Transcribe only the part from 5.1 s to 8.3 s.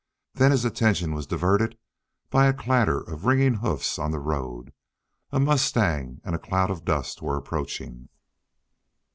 a mustang and a cloud of dust were approaching.